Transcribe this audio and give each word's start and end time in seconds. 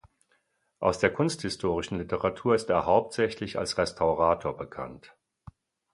Aus 0.79 0.97
der 0.97 1.13
kunsthistorischen 1.13 1.99
Literatur 1.99 2.55
ist 2.55 2.71
er 2.71 2.87
hauptsächlich 2.87 3.59
als 3.59 3.77
Restaurator 3.77 4.57
bekannt. 4.57 5.15